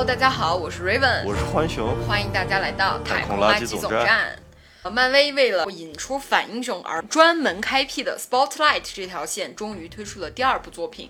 [0.00, 4.34] Hello，大家好，我是 Raven，我是浣熊，欢迎大家来到太空垃垃圾总总站。
[4.82, 11.06] 呃漫威为了引出反英雄而专门开辟的 Spotlight 这条线，终于推出了第二部作品。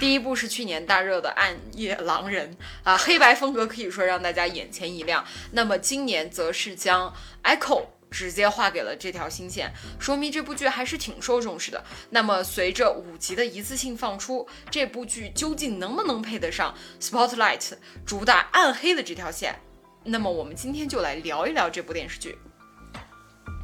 [0.00, 2.50] 第一部是去年大热的《暗夜狼人》
[2.82, 5.22] 啊，黑白风格可以说让大家眼前一亮。
[5.50, 7.14] 那么今年则是将
[7.44, 11.84] Echo 直接划给了这条新线，说明这部剧还是挺受重视的。
[12.10, 17.74] 那么随着五集的一次性放出，这部剧究竟能不能配得上 Spotlight
[18.04, 19.60] 主打暗黑的这条线？
[20.02, 22.38] 那么我们今天就来聊一聊这部电视剧。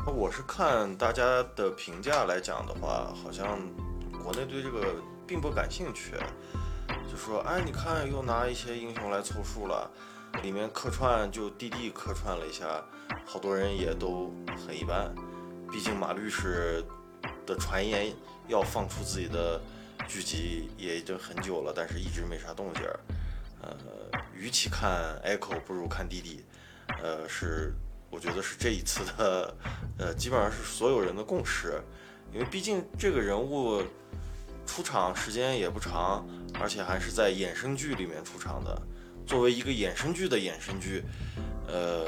[0.07, 3.59] 我是看大家的评价来讲的话，好像
[4.23, 4.95] 国内对这个
[5.27, 6.13] 并不感兴趣，
[7.11, 9.91] 就说哎，你看又拿一些英雄来凑数了，
[10.43, 12.85] 里面客串就弟弟客串了一下，
[13.27, 14.33] 好多人也都
[14.65, 15.13] 很一般，
[15.71, 16.83] 毕竟马律师
[17.45, 18.15] 的传言
[18.47, 19.61] 要放出自己的
[20.07, 22.83] 剧集也已经很久了，但是一直没啥动静。
[23.61, 23.77] 呃，
[24.33, 26.45] 与其看 Echo，不如看弟弟。
[27.03, 27.75] 呃，是
[28.11, 29.57] 我觉得是这一次的，
[29.99, 31.83] 呃，基本上是所有人的共识，
[32.33, 33.83] 因为毕竟这个人物
[34.65, 36.25] 出场时间也不长，
[36.61, 38.81] 而且还是在衍生剧里面出场的。
[39.27, 41.03] 作为一个衍生剧的衍生剧，
[41.67, 42.07] 呃，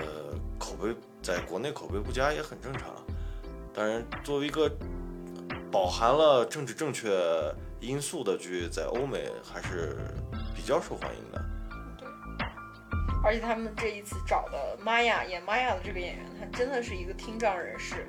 [0.57, 2.95] 口碑在国内口碑不佳也很正常。
[3.75, 4.71] 当然，作为一个
[5.71, 7.09] 饱含了政治正确
[7.81, 9.97] 因素的剧，在欧美还是
[10.57, 11.45] 比较受欢迎的。
[11.99, 12.09] 对
[13.23, 18.09] 而且他们这一次找的玛雅演玛雅的这个演员，他真的是一个听障人士，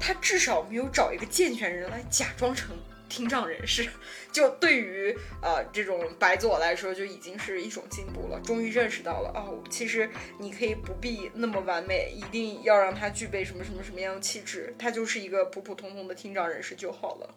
[0.00, 2.74] 他至少没有找一个健全人来假装成
[3.08, 3.88] 听障人士，
[4.30, 8.40] 就对于呃这种白左来说，就已经是一种进步了。
[8.40, 17.34] 终于认识到了哦，其实你可以不必那么完美，一定要让他具备什么什么什么样的气质，他就是一个普普通通的听障人士就好了。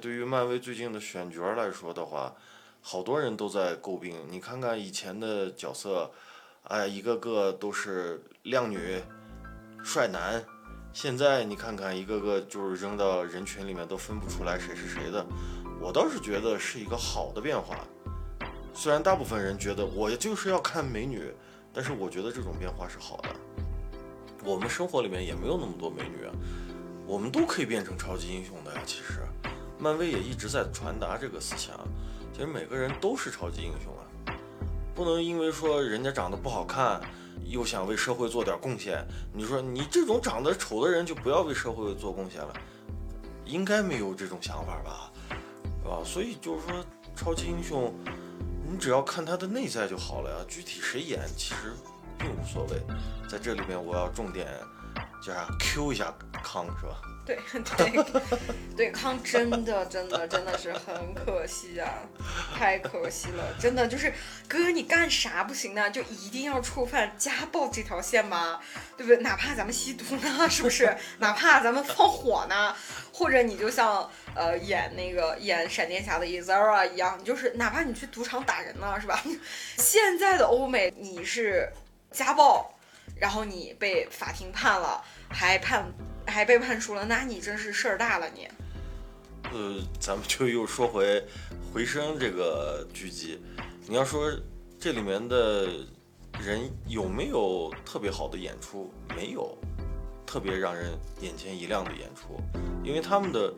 [0.00, 2.34] 对于漫威最近的选角来说的话，
[2.80, 4.16] 好多人都在诟病。
[4.28, 6.10] 你看看以前的角色，
[6.64, 9.00] 哎，一个个都是靓女、
[9.84, 10.44] 帅男，
[10.94, 15.26] 现在你看看一个个就是扔到人群里面都分不出来谁是谁的。
[15.80, 17.76] 我倒是觉得是一个好的变化。
[18.72, 21.34] 虽然大部分人觉得我就是要看美女，
[21.72, 23.30] 但是我觉得这种变化是好的。
[24.44, 26.32] 我们生活里面也没有那么多美女啊，
[27.06, 28.80] 我们都可以变成超级英雄的呀。
[28.86, 29.26] 其实，
[29.80, 31.76] 漫威也一直在传达这个思想。
[32.32, 33.92] 其实每个人都是超级英雄，
[34.94, 37.00] 不能因为说人家长得不好看，
[37.44, 39.04] 又想为社会做点贡献。
[39.32, 42.54] 你说你这种长得丑的人就不要为社会做贡献了，
[43.44, 45.10] 应该没有这种想法吧？
[45.82, 45.98] 是吧？
[46.04, 46.84] 所以就是说，
[47.16, 47.92] 超级英雄，
[48.70, 50.36] 你只要看他的内在就好了呀。
[50.48, 51.72] 具体谁演其实
[52.16, 52.80] 并无所谓。
[53.28, 54.46] 在这里面，我要重点
[55.20, 57.02] 叫啥 Q 一下康，是吧？
[57.26, 57.38] 对
[57.88, 58.22] 对
[58.76, 61.88] 对，康真的真的真的是很可惜啊，
[62.54, 64.12] 太可惜了，真的就是
[64.46, 65.90] 哥你干啥不行呢？
[65.90, 68.60] 就一定要触犯家暴这条线吗？
[68.96, 69.22] 对不对？
[69.22, 70.94] 哪怕咱们吸毒呢，是不是？
[71.18, 72.76] 哪怕咱们放火呢，
[73.10, 79.22] 或者你就像呃演那个演闪电侠的 Ezra 一样，就是哪怕你去赌场打人呢，是吧？
[79.78, 81.72] 现在的欧美你是
[82.10, 82.74] 家暴，
[83.16, 85.90] 然后你被法庭判了，还判。
[86.26, 88.48] 还被判处了，那你真是事儿大了你。
[89.52, 91.20] 呃，咱们就又说回
[91.72, 93.40] 《回声》这个剧集，
[93.86, 94.32] 你要说
[94.78, 95.68] 这里面的
[96.40, 98.92] 人有没有特别好的演出？
[99.14, 99.56] 没有，
[100.26, 100.90] 特别让人
[101.20, 102.40] 眼前一亮的演出，
[102.82, 103.52] 因为他们的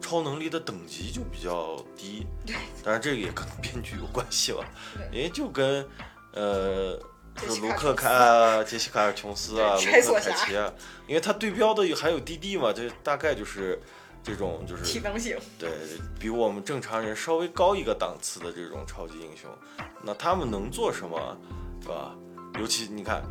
[0.00, 2.26] 超能力的等级就比较低。
[2.44, 4.64] 对，当然这个也跟 编剧有关系吧，
[5.12, 5.86] 因为就跟
[6.32, 7.00] 呃。
[7.48, 10.72] 是卢克凯、杰西卡尔琼斯啊，卢克凯奇啊，
[11.06, 13.80] 因为他对标的还有 DD 嘛，就大概就是
[14.22, 15.70] 这种就是体能型，对
[16.18, 19.50] 比我们正常人稍微高一个档次的这种超级英雄，
[20.02, 21.36] 那他们能做什么，
[21.82, 22.14] 是吧？
[22.58, 23.22] 尤其你看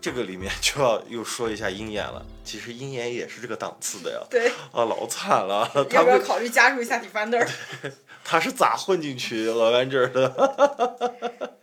[0.00, 7.48] 这个里面 就要又说一下鹰眼了，其实鹰眼也是这个档次的呀，对啊，老惨了，要不要考虑加入一下 Defender？
[8.24, 11.54] 他是咋混进去老干这儿的？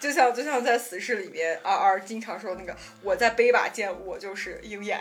[0.00, 5.00] 就像就像在死侍里面，二二经常说那个，我在背把剑，我就是鹰眼。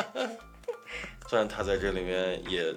[1.26, 2.74] 虽然他在这里面也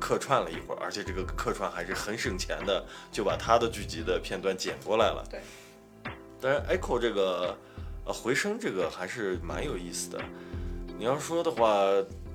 [0.00, 5.24] 客串了一会儿，而且这个客串还是很省钱的，就把他的剧集的片段剪过来了。
[5.30, 5.40] 对。
[6.40, 7.56] 当然，Echo 这个
[8.04, 10.20] 呃回声这个还是蛮有意思的。
[10.98, 11.84] 你要说的话，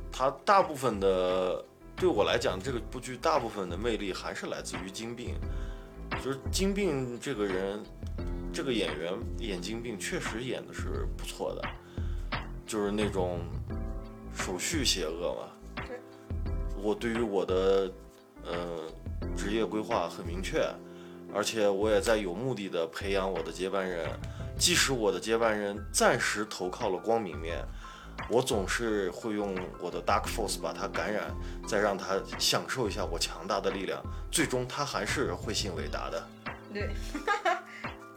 [0.10, 1.62] 他大部分的
[1.98, 5.36] 对我来讲，这个部剧大部分的魅力还是来自于金病。
[6.24, 7.84] 就是金病这个人，
[8.58, 11.62] 这个演员眼睛病确实演的是不错的，
[12.66, 13.42] 就是那种
[14.34, 15.84] 手续邪恶嘛。
[15.86, 16.00] 对。
[16.76, 17.94] 我对于我的
[18.44, 18.92] 呃
[19.36, 20.68] 职业规划很明确，
[21.32, 24.10] 而且我也在有目的的培养我的接班人。
[24.58, 27.64] 即使我的接班人暂时投靠了光明面，
[28.28, 31.32] 我总是会用我的 Dark Force 把他感染，
[31.68, 34.04] 再让他享受一下我强大的力量。
[34.32, 36.28] 最终他还是会信伟达的。
[36.74, 36.90] 对，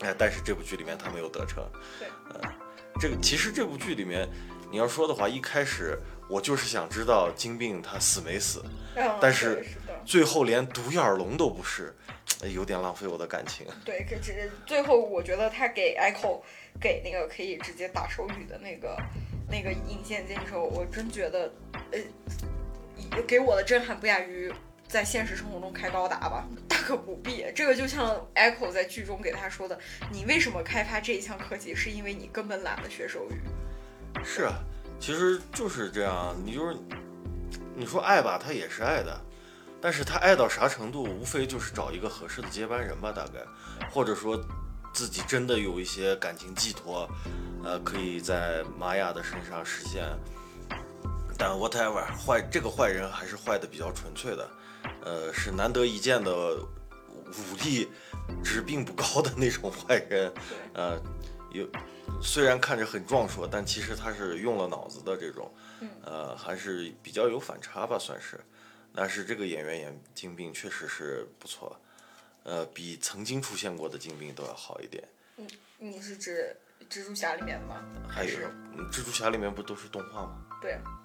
[0.01, 1.65] 哎，但是这部剧里面他没有得逞。
[1.99, 2.41] 对，呃，
[3.01, 4.29] 这个其实这部剧里面，
[4.71, 5.99] 你要说的话，一开始
[6.29, 8.63] 我就是想知道金并他死没死，
[8.97, 9.65] 嗯但是。
[10.03, 11.95] 最后连独眼龙都不是，
[12.43, 13.67] 哎有点浪费我的感情。
[13.85, 16.41] 对，可只最后我觉得他给 Echo
[16.81, 18.97] 给那个可以直接打手语的那个
[19.47, 21.53] 那个引线剑的时候，我真觉得，
[21.93, 24.51] 呃，给我的震撼不亚于
[24.91, 27.47] 在现实生活中开高达吧，大可不必。
[27.55, 29.79] 这个就像 Echo 在剧中给他说的，
[30.11, 33.41] 你为什么开发这一项科技，是因为你根本懒得学手语。
[34.25, 34.55] 是啊，
[34.99, 36.77] 其实就是这样，你就是
[37.77, 39.19] 你说爱吧，他也是爱的，
[39.81, 43.41] 但是他爱到啥程度，无非就是找一个合适的接班人吧，大概，
[43.93, 44.37] 或者说
[44.93, 47.09] 自己真的有一些感情寄托，
[47.63, 50.05] 呃，可以在玛雅的身上实现。
[51.39, 54.47] 但 whatever，坏这个坏人还是坏的比较纯粹的，
[55.05, 57.89] 呃，是难得一见的武力
[58.45, 60.33] 值并不高的那种坏人，
[60.75, 61.01] 呃，
[61.53, 61.69] 有
[62.23, 68.39] 虽然看着很壮硕，但其实他是用了脑子的这种，嗯呃，还是比较有反差吧，算是。
[68.93, 71.81] 但是这个演员演金并确实是不错，
[72.43, 75.03] 呃，比曾经出现过的金并都要好一点。
[75.79, 76.55] 你是指
[76.91, 77.81] 蜘蛛侠里面的吗？
[78.09, 78.31] 还有
[78.91, 80.45] 蜘蛛侠里面不都是动画吗？
[80.61, 80.73] 对。
[80.73, 81.00] 啊。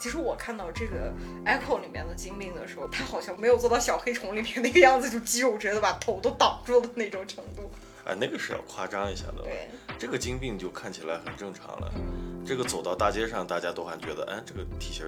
[0.00, 1.12] 其实我看到这个
[1.44, 7.70] Echo 里面的金并的时候，他好像没有做到小黑虫里面那个样子，就肌肉直接把头都挡住的那种程度。
[8.06, 9.42] 哎，那个是要夸张一下的。
[9.42, 9.68] 对，
[9.98, 11.92] 这个金并就看起来很正常了。
[11.96, 15.04] 嗯这个走到大街上，大家都还觉得，哎，这个体型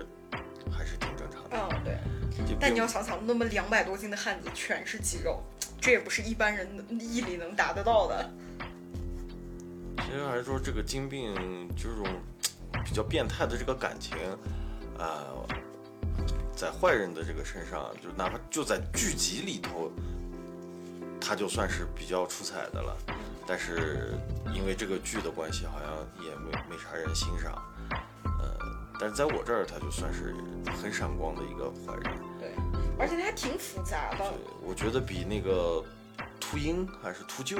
[0.70, 1.56] 还是挺正常的。
[1.56, 1.96] 嗯，对。
[2.60, 5.42] 但你要想想，那么两百多斤的汉子全是肌肉，
[5.80, 8.30] 这也不是一般人的毅力能达得到的。
[10.04, 11.34] 其实还是说这个金并
[11.74, 12.06] 这种
[12.84, 14.14] 比较变态的这个感情，
[14.98, 15.24] 啊、
[16.54, 19.90] 在坏人的这个身上，就哪怕就在剧集里头，
[21.20, 22.96] 他就算是比较出彩的了。
[23.44, 24.14] 但是
[24.54, 27.60] 因为这个剧的关系，好像也没没啥人欣赏。
[27.90, 28.56] 呃，
[29.00, 30.34] 但是在我这儿，他就算是
[30.80, 32.18] 很闪光的一个坏人。
[32.38, 32.54] 对，
[32.98, 35.84] 而且他还挺复杂的对。，我觉得比那个
[36.38, 37.56] 秃鹰还是秃鹫，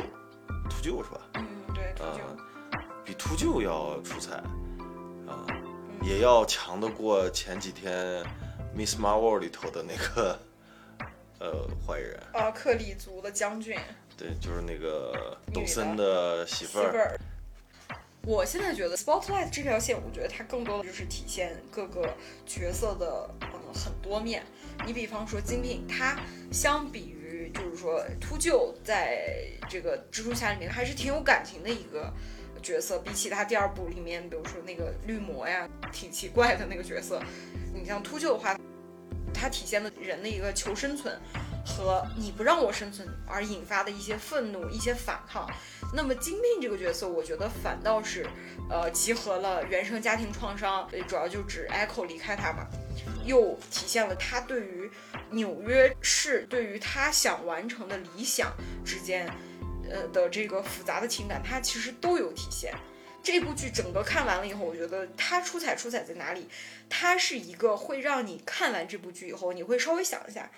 [0.71, 1.21] 秃鹫是吧？
[1.35, 4.37] 嗯，对，啊就，比秃鹫要出彩，
[5.27, 5.62] 啊，嗯
[6.03, 8.25] 也要强得过前几天
[8.77, 10.39] 《Miss Marvel》里头的那个
[11.39, 13.77] 呃坏人，啊，克里族的将军
[14.17, 17.21] 对，就是那个抖森的媳妇儿，媳妇儿。
[18.25, 22.15] 我现在觉得 Spotlight 这条线，我觉得它更多的就是体现各个
[22.47, 24.45] 角色的嗯很多面。
[24.87, 26.17] 你比方说金并，他
[26.53, 32.13] 相比于就是说秃鹫，在这个蜘蛛侠里面还是挺有感情的一个
[32.63, 37.21] 角色，比起他第二部里面，比如说那个绿魔呀，挺奇怪的那个角色。
[37.75, 38.57] 你像秃鹫的话，
[39.35, 41.19] 它体现了人的一个求生存
[41.67, 45.51] 和你不让我生存而引发的一些愤怒、一些反抗。
[45.95, 48.27] 那么金并这个角色，我觉得反倒是，
[48.71, 52.67] 呃，集合了原生家庭创伤，呃主要就指 Echo 离开他嘛，
[53.25, 54.91] 又体现了他对于
[55.31, 58.53] 纽约市、对于他想完成的理想
[58.85, 59.29] 之间，
[59.91, 62.73] 呃的这个复杂的情感，它其实都有体现。
[63.23, 66.49] 这部剧整个看完了以后，我觉得它出彩出彩在哪里？
[66.89, 70.51] 它是一个会让你看完这部剧以后，你会稍微想一下，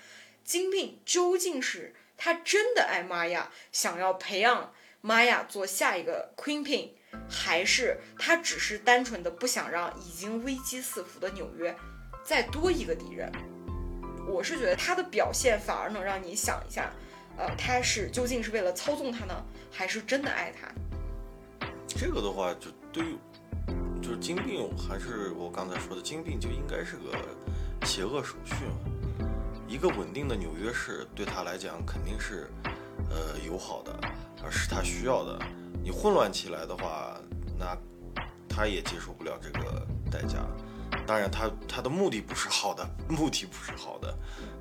[0.43, 6.89] 金并究竟是他真的爱玛雅，想要培养玛雅做下一个 Queen Pin，
[7.29, 11.75] 还是他只是单纯的不想让已经危机四伏的纽约
[12.23, 13.31] 再多一个敌人？
[14.27, 16.91] 我是觉得他的表现反而能让你想一下，
[17.37, 21.67] 呃，他是究竟是为了操纵他呢，还是真的爱他？
[21.87, 23.17] 这个的话，就对于
[24.01, 29.27] 就是金并，还是我刚才说的金并就应该是个邪恶手续嘛。
[29.67, 32.47] 一个稳定的纽约市对他来讲肯定是
[33.09, 33.99] 呃友好的，
[34.43, 35.39] 而是他需要的。
[35.83, 37.19] 你混乱起来的话，
[37.57, 37.75] 那
[38.47, 40.45] 他也接受不了这个代价。
[41.05, 44.15] 当然他，他的目的不是好的，目的不是好的，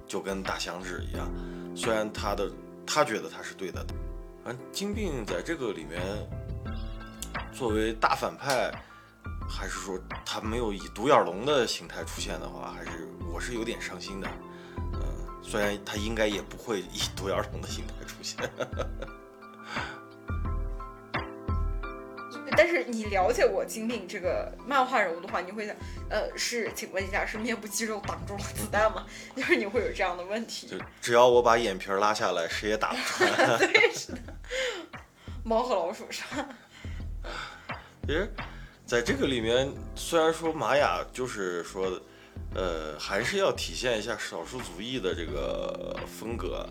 [0.06, 1.28] 就跟大响指一样。
[1.76, 2.50] 虽然他的
[2.86, 3.84] 他觉得他是对的，
[4.44, 6.00] 反正金并在这个里面
[7.52, 8.70] 作为大反派，
[9.48, 14.28] 还是说他没有以独眼龙的形态出现的话，还是我是有点伤心的。
[14.76, 15.02] 嗯、
[15.42, 18.38] 虽然他应该也不会以独眼龙的形态出现。
[22.56, 25.76] 但但是你了解过金敏这个漫画人物的话，你会想，
[26.08, 29.04] 呃，是，请问一下，是面部肌肉挡住了子弹吗？
[29.36, 30.66] 就是你会有这样的问题。
[30.66, 33.58] 就只要我把眼皮儿拉下来，谁也打不穿。
[33.58, 34.18] 对，是的。
[35.44, 36.48] 猫和老鼠是吧？
[38.08, 38.32] 其实，
[38.86, 42.00] 在这个里面，虽然说玛雅就是说，
[42.54, 46.66] 呃，还是要体现一下少数族裔的这个风格。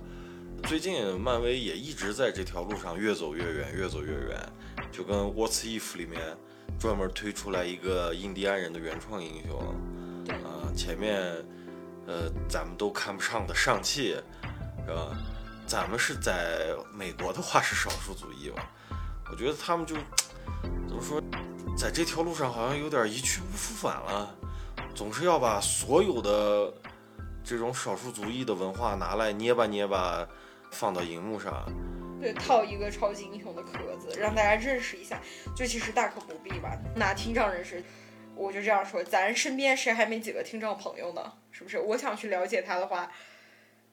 [0.64, 4.40] 最近漫威也一直在这条路上越走越远，越走越远。
[4.94, 6.22] 就跟《What's If》里面
[6.80, 9.76] 专门推出来一个印第安人的原创英雄，
[10.24, 11.20] 对啊，前面
[12.06, 14.16] 呃咱们都看不上的上汽，
[14.86, 15.18] 是吧？
[15.66, 18.70] 咱们是在美国的话是少数族裔吧？
[19.32, 19.96] 我觉得他们就
[20.88, 21.20] 怎么说，
[21.76, 24.36] 在这条路上好像有点一去不复返了，
[24.94, 26.72] 总是要把所有的
[27.44, 30.28] 这种少数族裔的文化拿来捏吧捏吧，
[30.70, 31.66] 放到荧幕上。
[32.24, 35.22] 对，套一个超级英雄的壳子，让大家认识一下，
[35.54, 36.80] 就其实大可不必吧。
[36.96, 37.84] 拿听障人士，
[38.34, 41.34] 我就这样说，咱身边谁还没几个听障朋友呢？
[41.52, 41.78] 是不是？
[41.78, 43.12] 我想去了解他的话，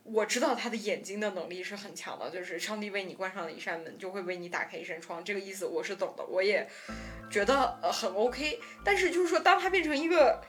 [0.04, 6.64] 我知道他的眼睛的能力是很强的，就是上帝为你关上了一扇门，就会为你打开一扇窗，这个意思我是懂的，我也
[7.28, 8.60] 觉得呃很 OK。
[8.84, 10.40] 但是就是说，当他变成一个。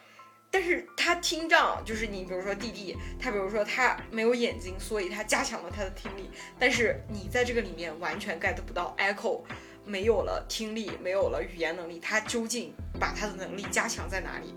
[0.51, 6.29] 但是他听障，就是你比如说弟弟，他比如说他没有眼睛，所以他加强了他的听力。
[6.59, 9.41] 但是你在这个里面完全 get 不到，Echo
[9.85, 14.53] 没有了听力，没有了语言能力，他究竟把他的能力加强在哪里？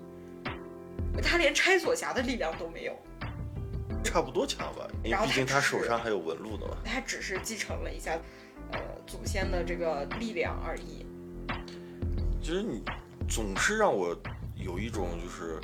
[1.23, 2.93] 他连拆锁匣的力量都没有，
[4.03, 6.75] 差不多强吧，因为毕竟他手上还有纹路的嘛。
[6.83, 8.19] 他只是继承了一下，
[8.73, 11.05] 呃，祖先的这个力量而已。
[12.41, 12.83] 其实你
[13.29, 14.13] 总是让我
[14.57, 15.57] 有一种就是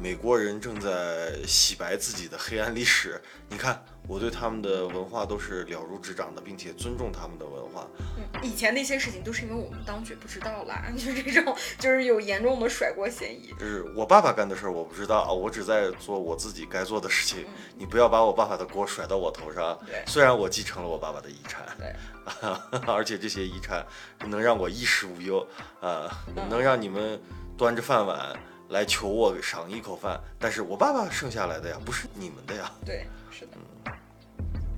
[0.00, 3.20] 美国人正在洗白自己的黑暗历史。
[3.50, 7.86] 你看，我对他们的文化都是了如指掌的，并且尊重他们的文化。
[7.98, 13.52] 嗯，以前那些事情都是因为我们当局不知道啦， 就这种就是有严重的甩锅嫌疑。
[13.58, 17.42] 就是我爸爸干的事儿我不知道，我只在做我自己该做的事情。
[17.42, 19.78] 嗯你不要把我爸爸的锅甩到我头上。
[19.86, 21.94] 对虽然我继承了我爸爸的遗产，对，
[22.86, 23.84] 而且这些遗产
[24.26, 25.46] 能让我衣食无忧
[25.80, 27.20] 啊、嗯能让你们
[27.56, 28.38] 端着饭碗
[28.70, 32.72] 来求我赏一口饭，但是我爸爸剩下来的呀，不是你们的呀。
[32.86, 33.52] 对，是的。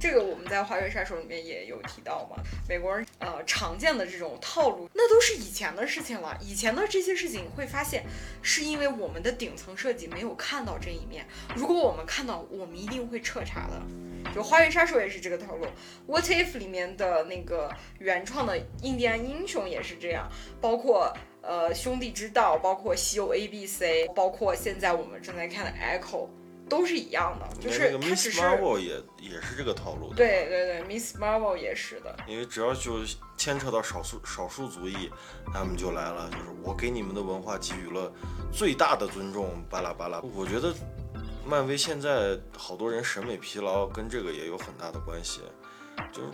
[0.00, 6.36] 这个我们在《花月杀手》里面也有提到嘛，美国人呃常见的这种套路，那都是以前的事情了。
[6.40, 8.04] 以前的这些事情会发现，
[8.42, 11.24] 是因为我们的顶层设计没有看到这一面。
[11.54, 13.80] 如果我们看到，我们一定会彻查的。
[14.34, 15.66] 就《花月杀手》也是这个套路，
[16.06, 17.70] 《What If》里面的那个
[18.00, 20.28] 原创的印第安英雄也是这样，
[20.60, 26.28] 包括呃兄弟之道，包括西游 A B C，包括现在我们正在看的 Echo。
[26.68, 30.08] 都是一样的，就那个是它 Miss 只是 Marvel 也也是这个套路。
[30.08, 33.00] 吧对对对，Miss Marvel 也是的，因为只要就
[33.36, 35.10] 牵扯到少数少数族裔，
[35.52, 38.10] 他们就来了，就是我给你们的文化给予了
[38.50, 40.22] 最大的尊重，巴拉巴拉。
[40.34, 40.72] 我觉得
[41.44, 45.42] 漫威现在好多人审美疲劳，跟这个也有很大的关系，
[46.10, 46.28] 就是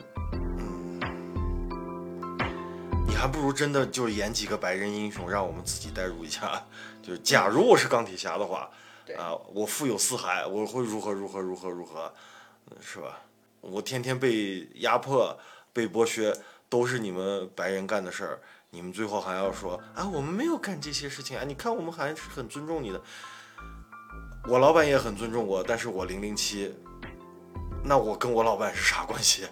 [3.19, 6.65] 还不如真的就是演几个白人英雄，让我们自己代入一下。
[7.03, 8.71] 就是假如我是钢铁侠的话，
[9.05, 12.13] 对啊，我富有四海，我会如何如何如何如何，
[12.71, 13.19] 嗯是吧？
[13.61, 15.37] 我天天被压迫、
[15.73, 16.33] 被剥削，
[16.69, 18.41] 都是你们白人干的事儿。
[18.71, 21.43] 你们最后还要说啊，我们没有干这些事情啊！
[21.45, 23.03] 你看，我们还是很尊重你的。
[24.47, 26.73] 我老板也很尊重我，但是我零零七，
[27.83, 29.49] 那我跟我老板是啥关系？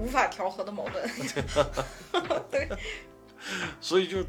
[0.00, 1.08] 无法调和的矛盾。
[2.50, 2.68] 对，
[3.80, 4.24] 所以就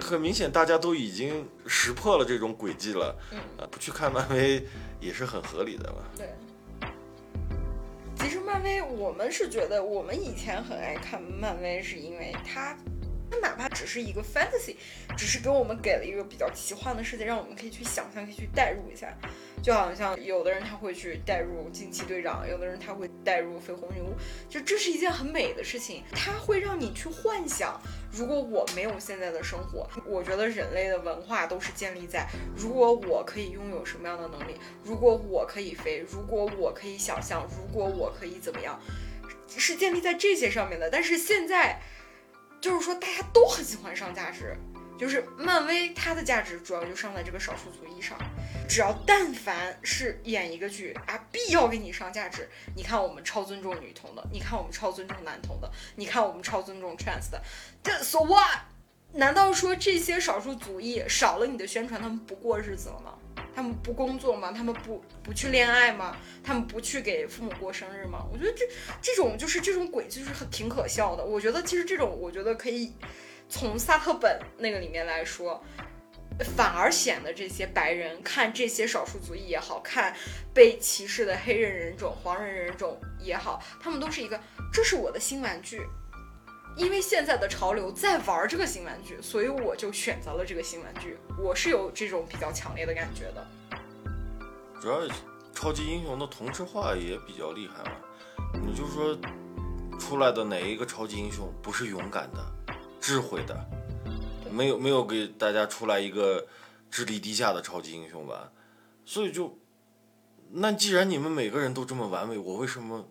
[0.00, 3.16] 很明显，大家都已经识破了这种轨迹了。
[3.30, 4.66] 嗯啊，不去看漫威
[5.00, 6.02] 也是很合理的嘛。
[6.16, 6.28] 对。
[8.14, 12.76] 其实漫威，我们是觉得我们以前很爱看漫威，是因为它，
[13.28, 14.76] 它哪怕只是一个 fantasy，
[15.16, 19.08] 只是给我们给了一个比较奇幻的世界，让我们可以去想象，可以去代入一下。
[19.62, 24.12] 就好像有的人他会去代入惊奇队长，有的人他会代入绯红女巫，
[24.48, 38.80] 就这是一件很美的事情，它会让你去幻想，如果我没有现在的生活，我觉得人类的文化都是建立在，如果我可以拥有什么样的能力，如果我可以飞，如果我可以想象，如果我可以怎么样，
[39.56, 40.90] 是建立在这些上面的。
[40.90, 41.80] 但是现在，
[42.60, 44.56] 就是说大家都很喜欢上价值，
[44.98, 48.18] 就是漫威它的价值主要就上在这个少数族裔上。
[48.72, 52.48] 只要但凡是演一个剧啊，必要给你上价值。
[52.74, 57.38] 你看我们超尊重女同的，你看我们超尊重男同的，你看我们超尊重 trans 的，
[57.82, 58.60] 这 so what？
[59.12, 63.18] 难道说这些少数族裔少了你的宣传，他们不过日子了吗？
[63.54, 64.50] 他们不工作吗？
[64.50, 66.16] 他们不不去恋爱吗？
[66.42, 68.24] 他们不去给父母过生日吗？
[68.32, 68.64] 我觉得这
[69.02, 71.22] 这种就是这种轨迹就是很挺可笑的。
[71.22, 72.90] 我觉得其实这种我觉得可以
[73.50, 75.62] 从萨特本那个里面来说。
[76.56, 80.14] 反而显得这些白人看这些少数族裔也好看，
[80.54, 84.40] 被歧视的黑人人种、黄人人种也好，他们都是一个，
[84.72, 85.82] 这是我的新玩具，
[86.76, 91.16] 因为现在的潮流在玩这个新玩具，所以我就选择了这个新玩具。
[91.38, 93.46] 我是有这种比较强烈的感觉的。
[94.80, 95.00] 主要
[95.52, 97.96] 超级英雄的同质化也比较厉害嘛，
[98.64, 99.16] 你就说
[99.98, 102.44] 出来的哪一个超级英雄不是勇敢的、
[103.00, 103.54] 智慧的？
[104.52, 106.46] 没有没有给大家出来一个
[106.90, 108.52] 智力低下的超级英雄吧，
[109.06, 109.58] 所以就，
[110.50, 113.08] 那既然你们每个人都这么完美，我为什么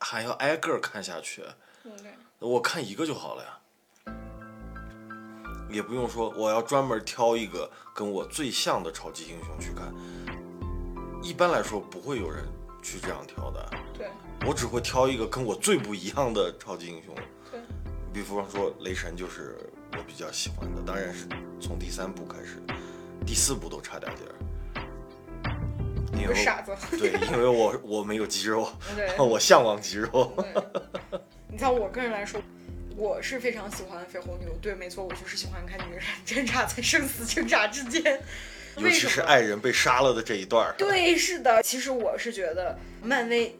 [0.00, 1.44] 还要挨个看下去？
[2.38, 3.60] 我看一个就好了呀，
[5.70, 9.92] 也不用说我要专门挑一个跟我最像的超级英雄去看。
[11.22, 12.44] 一般来说不会有人
[12.82, 14.10] 去这样挑的，对，
[14.46, 17.14] 我只会挑一个跟我最不一样的超级英雄。
[17.50, 17.60] 对，
[18.12, 19.58] 比方说雷神就是。
[19.96, 21.26] 我比较喜欢的当然是
[21.60, 22.62] 从第三部开始，
[23.26, 24.34] 第四部都差点劲儿。
[26.20, 26.72] 因为傻子。
[26.98, 30.32] 对，因为我我没有肌肉， 对， 我向往肌肉。
[31.50, 32.40] 你像我个人来说，
[32.96, 34.56] 我是非常喜欢绯红女巫。
[34.60, 38.20] 对，没错，我就是喜欢看女人 挣扎在生死挣扎之间，
[38.76, 40.74] 尤其是爱人被杀了的这一段。
[40.76, 41.62] 对，是的。
[41.62, 43.58] 其实我是觉得漫威。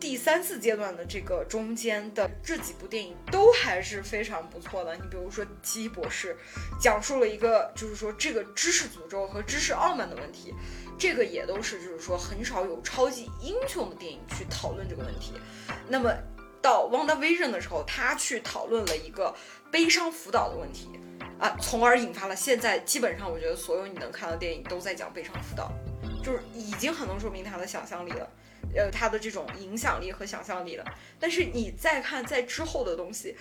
[0.00, 4.94] 第三次阶段的这个中间的这几部电影都还是非常不错的。
[4.96, 6.34] 你比如说《奇异博士》，
[6.82, 10.52] 讲述了一个就是说这个知识诅咒和知识傲慢的问题，
[10.98, 15.32] 这个也都是就是说很少有超级英雄的电影去讨论这个问题。
[15.88, 16.12] 那么
[16.60, 19.34] 到《Wanda Vision》的时候，他去讨论了一个
[19.70, 20.90] 悲伤辅导的问题
[21.38, 25.72] 啊，从而引发了现在基本上我觉得所有你能看到电影都在讲悲伤辅导，
[26.22, 28.28] 就是已经很能说明他的想象力了。
[28.76, 30.84] 呃，他的这种影响力和想象力了。
[31.18, 33.36] 但是你再看在之后的东西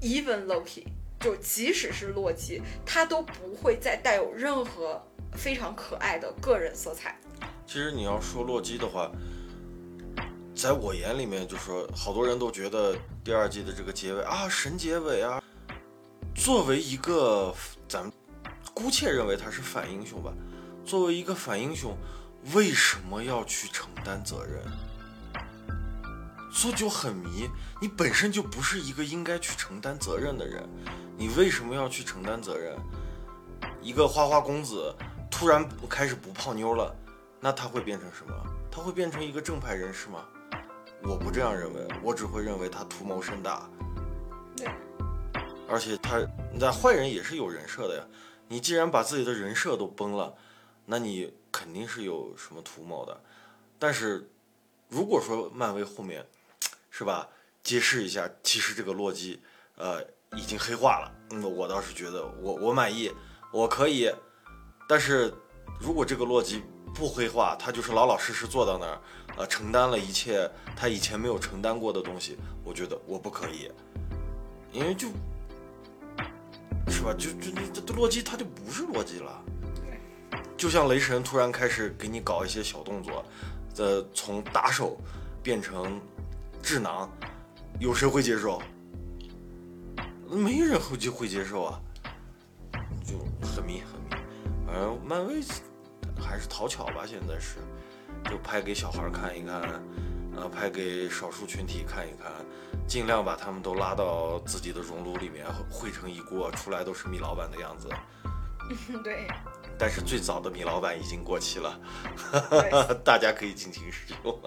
[0.00, 0.84] ，even Loki，
[1.20, 7.18] 就即使是洛基，他都不会再带有任何非常可爱的个人色彩。
[7.66, 9.10] 其实你要说洛基的话，
[10.54, 15.42] 在我眼里面，就说好多人都觉得第二季的这个结尾啊，神结尾啊。
[16.34, 17.54] 作为一个
[17.88, 18.12] 咱们
[18.74, 20.32] 姑且认为他是反英雄吧，
[20.84, 21.96] 作为一个反英雄。
[22.54, 24.62] 为什么要去承担责任？
[26.52, 27.50] 所以就很迷。
[27.82, 30.66] 你本身就不是一个应该去承担责任的人，
[31.16, 32.76] 你为什么要去承担责任？
[33.82, 34.94] 一个花花公子
[35.30, 36.94] 突然开始不泡妞了，
[37.40, 38.32] 那他会变成什么？
[38.70, 40.24] 他会变成一个正派人士吗？
[41.02, 43.68] 我不这样认为，我只会认为他图谋深大。
[44.56, 44.68] 对。
[45.68, 46.18] 而且他，
[46.54, 48.04] 那坏人也是有人设的呀。
[48.48, 50.34] 你既然把自己的人设都崩了，
[50.84, 51.34] 那你。
[51.56, 53.18] 肯定是有什么图谋的，
[53.78, 54.28] 但是
[54.90, 56.22] 如果说漫威后面
[56.90, 57.26] 是吧，
[57.62, 59.40] 揭示一下，其实这个洛基
[59.76, 63.10] 呃已经黑化了，嗯，我倒是觉得我我满意，
[63.50, 64.12] 我可以。
[64.86, 65.32] 但是
[65.80, 66.62] 如果这个洛基
[66.94, 69.00] 不黑化，他就是老老实实坐到那儿，
[69.38, 73.72] 呃，承担了一切他以前没有承担过的东西，我觉得我不可以，
[74.72, 75.08] 因为就，
[76.88, 77.14] 是吧？
[77.14, 79.42] 就就这这洛基他就不是洛基了。
[80.56, 83.24] 就像雷神突然开始给你搞一些小动作，
[83.76, 84.98] 呃，从打手
[85.42, 86.00] 变成
[86.62, 87.10] 智囊，
[87.78, 88.60] 有谁会接受？
[90.28, 91.80] 没人会就会接受啊，
[93.04, 94.24] 就很迷很迷。
[94.66, 95.42] 反正漫威
[96.18, 97.58] 还是讨巧吧，现在是，
[98.30, 99.60] 就拍给小孩看一看，
[100.34, 102.32] 呃，拍给少数群体看一看，
[102.88, 107.88] 尽量把他们都拉到自己的熔炉里面汇成一锅，出来都是米老板的样子。
[109.04, 109.26] 对。
[109.78, 111.78] 但是最早的米老板已经过期了，
[113.04, 114.40] 大家可以尽情使用。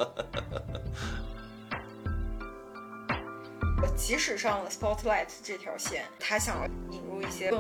[3.96, 7.60] 即使上了 Spotlight 这条线，他想引入一些更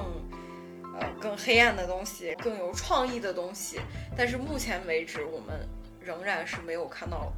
[0.99, 3.79] 呃更黑暗的东西，更有创意的东西，
[4.17, 5.67] 但是目前为止，我们
[6.01, 7.31] 仍然是没有看到。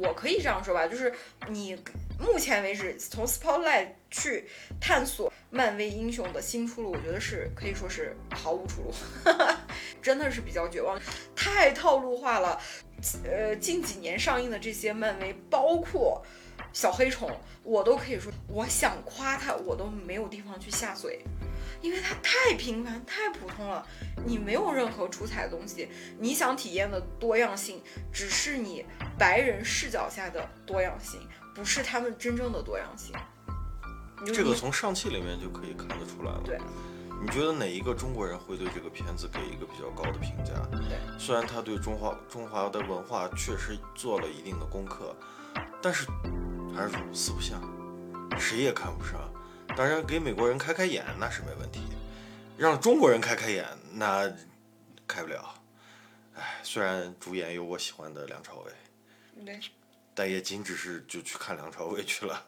[0.00, 1.12] 我可以这样说吧，就是
[1.48, 1.76] 你
[2.18, 4.48] 目前为止从 Spotlight 去
[4.80, 8.92] 探索漫威英雄的新出路，我觉得是可以说是毫无出路，
[10.00, 10.98] 真的是比较绝望，
[11.36, 12.60] 太套路化了。
[13.24, 16.24] 呃，近几年上映的这些漫威，包括
[16.72, 17.28] 小黑虫，
[17.64, 21.20] 我都可以说，我想夸他，我都没有地方去下嘴。
[21.80, 23.86] 因为它太平凡、太普通了，
[24.24, 25.88] 你没有任何出彩的东西。
[26.18, 27.82] 你想体验的多样性，
[28.12, 28.84] 只是你
[29.18, 31.20] 白人视角下的多样性，
[31.54, 33.14] 不是他们真正的多样性。
[34.32, 36.40] 这个从上汽里面就可以看得出来了。
[36.44, 36.56] 对，
[37.20, 40.52] 你觉得哪一个中国人会对这个片子给一个比较高的评价？
[40.70, 45.16] 对，虽然他对中华中华的文化确实做了一定的功课，
[45.82, 46.06] 但是
[46.72, 47.60] 还是四不像，
[48.38, 49.18] 谁也看不上。
[49.74, 51.80] 当然，给美国人开开眼那是没问题，
[52.58, 54.30] 让中国人开开眼那
[55.06, 55.54] 开不了。
[56.34, 58.72] 哎，虽然主演有我喜欢的梁朝伟，
[59.44, 59.60] 对，
[60.14, 62.46] 但也仅只是就去看梁朝伟去了。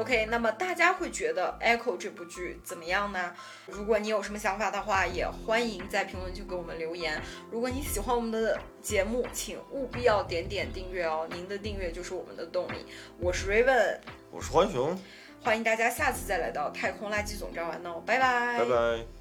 [0.00, 3.34] OK，那么大家会觉得《Echo》这部剧怎么样呢？
[3.66, 7.20] 如果你有什么想法的话，也欢迎在评论区给我们留言。
[7.50, 12.86] 如果你喜欢我们的节目，请务必要点点订阅哦，您的订阅就是我们的动力。
[13.18, 13.98] 我是 Raven，
[14.30, 14.98] 我是浣熊，
[15.42, 19.19] 欢迎大家下次再来到太空垃圾总站玩哦，拜拜，拜拜。